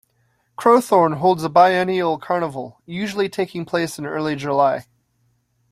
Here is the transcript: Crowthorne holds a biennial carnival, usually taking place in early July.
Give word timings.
Crowthorne 0.57 1.17
holds 1.17 1.43
a 1.43 1.49
biennial 1.49 2.17
carnival, 2.17 2.81
usually 2.87 3.29
taking 3.29 3.65
place 3.65 3.99
in 3.99 4.07
early 4.07 4.35
July. 4.35 4.87